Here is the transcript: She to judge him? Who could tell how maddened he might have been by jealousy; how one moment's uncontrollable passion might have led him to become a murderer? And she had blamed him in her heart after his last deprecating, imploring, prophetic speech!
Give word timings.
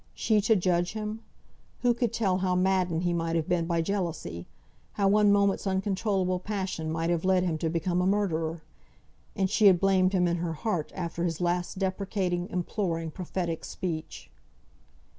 She 0.15 0.41
to 0.41 0.55
judge 0.55 0.93
him? 0.93 1.21
Who 1.83 1.93
could 1.93 2.11
tell 2.11 2.39
how 2.39 2.55
maddened 2.55 3.03
he 3.03 3.13
might 3.13 3.35
have 3.35 3.47
been 3.47 3.67
by 3.67 3.83
jealousy; 3.83 4.47
how 4.93 5.07
one 5.09 5.31
moment's 5.31 5.67
uncontrollable 5.67 6.39
passion 6.39 6.91
might 6.91 7.11
have 7.11 7.23
led 7.23 7.43
him 7.43 7.59
to 7.59 7.69
become 7.69 8.01
a 8.01 8.07
murderer? 8.07 8.63
And 9.35 9.47
she 9.47 9.67
had 9.67 9.79
blamed 9.79 10.13
him 10.13 10.27
in 10.27 10.37
her 10.37 10.53
heart 10.53 10.91
after 10.95 11.23
his 11.23 11.39
last 11.39 11.77
deprecating, 11.77 12.49
imploring, 12.49 13.11
prophetic 13.11 13.63
speech! 13.63 14.31